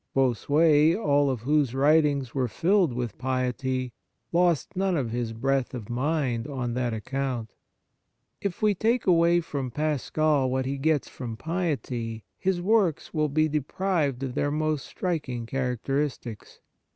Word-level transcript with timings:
Bossuet, 0.15 0.95
all 0.97 1.29
of 1.29 1.41
whose 1.41 1.75
writings 1.75 2.33
were 2.33 2.47
filled 2.47 2.91
with 2.91 3.19
piety, 3.19 3.93
lost 4.31 4.75
none 4.75 4.97
of 4.97 5.11
his 5.11 5.31
breadth 5.31 5.75
of 5.75 5.91
mind 5.91 6.47
on 6.47 6.73
that 6.73 6.91
account. 6.91 7.53
If 8.41 8.63
we 8.63 8.73
take 8.73 9.05
away 9.05 9.41
from 9.41 9.69
Pascal 9.69 10.49
what 10.49 10.65
he 10.65 10.79
gets 10.79 11.07
from 11.07 11.37
piety, 11.37 12.23
his 12.39 12.63
works 12.63 13.13
will 13.13 13.29
be 13.29 13.47
deprived 13.47 14.23
of 14.23 14.33
their 14.33 14.49
most 14.49 14.87
striking 14.87 15.45
characteristics. 15.45 16.61